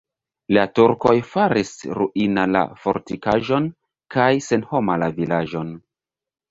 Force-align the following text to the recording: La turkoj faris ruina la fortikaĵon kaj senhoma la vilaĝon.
La 0.55 0.61
turkoj 0.79 1.13
faris 1.33 1.75
ruina 1.99 2.47
la 2.55 2.65
fortikaĵon 2.87 3.71
kaj 4.17 4.31
senhoma 4.51 5.01
la 5.05 5.17
vilaĝon. 5.23 5.75